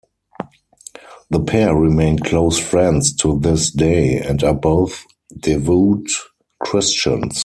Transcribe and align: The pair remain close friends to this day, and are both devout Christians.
The 1.29 1.39
pair 1.41 1.75
remain 1.75 2.17
close 2.17 2.57
friends 2.57 3.13
to 3.17 3.37
this 3.39 3.69
day, 3.69 4.17
and 4.17 4.43
are 4.43 4.55
both 4.55 5.05
devout 5.37 6.07
Christians. 6.59 7.37